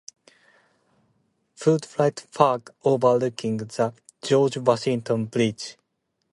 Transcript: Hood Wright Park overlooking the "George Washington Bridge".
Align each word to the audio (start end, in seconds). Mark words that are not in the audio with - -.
Hood 1.61 1.85
Wright 1.99 2.25
Park 2.33 2.73
overlooking 2.83 3.57
the 3.57 3.93
"George 4.23 4.57
Washington 4.57 5.25
Bridge". 5.25 5.77